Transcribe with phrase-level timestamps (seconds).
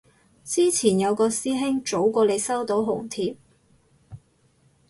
[0.43, 3.37] 之前有個師兄早過你收到紅帖